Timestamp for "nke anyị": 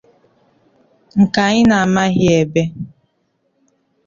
1.21-1.61